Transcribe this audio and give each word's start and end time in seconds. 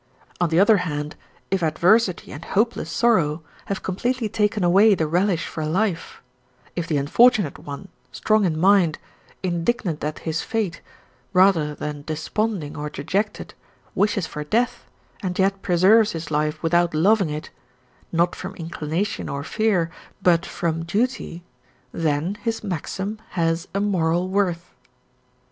On 0.39 0.49
the 0.49 0.59
other 0.59 0.77
hand, 0.77 1.15
if 1.51 1.61
adversity 1.61 2.31
and 2.31 2.43
hopeless 2.43 2.89
sorrow 2.89 3.43
have 3.65 3.83
completely 3.83 4.27
taken 4.27 4.63
away 4.63 4.95
the 4.95 5.05
relish 5.05 5.45
for 5.45 5.63
life; 5.63 6.23
if 6.75 6.87
the 6.87 6.97
unfortunate 6.97 7.59
one, 7.59 7.87
strong 8.11 8.43
in 8.43 8.57
mind, 8.57 8.97
indignant 9.43 10.03
at 10.03 10.17
his 10.25 10.41
fate 10.41 10.81
rather 11.33 11.75
than 11.75 12.01
desponding 12.01 12.75
or 12.75 12.89
dejected, 12.89 13.53
wishes 13.93 14.25
for 14.25 14.43
death, 14.43 14.89
and 15.21 15.37
yet 15.37 15.61
preserves 15.61 16.13
his 16.13 16.31
life 16.31 16.63
without 16.63 16.95
loving 16.95 17.29
it 17.29 17.51
not 18.11 18.33
from 18.35 18.55
inclination 18.55 19.29
or 19.29 19.43
fear, 19.43 19.91
but 20.23 20.47
from 20.47 20.83
duty 20.83 21.43
then 21.91 22.39
his 22.41 22.63
maxim 22.63 23.19
has 23.33 23.67
a 23.75 23.79
moral 23.79 24.27
worth. 24.29 24.73